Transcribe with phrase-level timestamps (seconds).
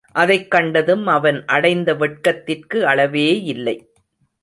[0.11, 3.77] அதைக் கண்டதும் அவன் அடைந்த வெட்கத்திற்கு அளவேயில்லை.